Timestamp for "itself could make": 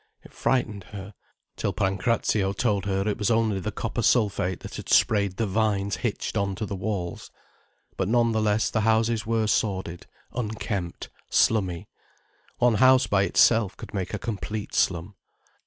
13.25-14.15